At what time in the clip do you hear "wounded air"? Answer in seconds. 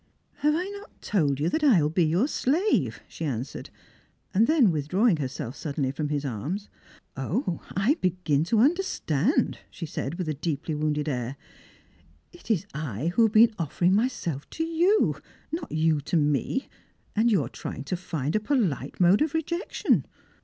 10.73-11.35